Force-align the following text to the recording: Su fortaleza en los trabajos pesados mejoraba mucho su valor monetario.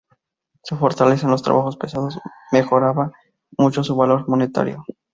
Su 0.63 0.77
fortaleza 0.77 1.27
en 1.27 1.31
los 1.31 1.43
trabajos 1.43 1.77
pesados 1.77 2.17
mejoraba 2.51 3.11
mucho 3.55 3.83
su 3.83 3.95
valor 3.95 4.27
monetario. 4.27 4.83